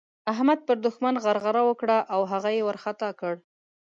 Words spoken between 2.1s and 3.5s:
او هغه يې وارخطا کړ.